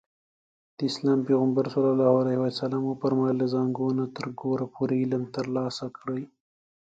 [0.75, 1.75] د اسلام پيغمبر ص
[2.89, 6.21] وفرمايل له زانګو نه تر ګوره پورې علم ترلاسه کړئ.